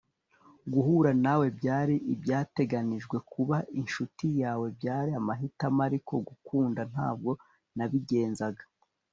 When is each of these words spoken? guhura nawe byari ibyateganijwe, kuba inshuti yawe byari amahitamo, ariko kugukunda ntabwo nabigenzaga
guhura 0.73 1.11
nawe 1.23 1.45
byari 1.57 1.95
ibyateganijwe, 2.13 3.15
kuba 3.33 3.57
inshuti 3.79 4.25
yawe 4.41 4.67
byari 4.77 5.11
amahitamo, 5.19 5.79
ariko 5.89 6.11
kugukunda 6.15 6.81
ntabwo 6.91 7.31
nabigenzaga 7.77 8.63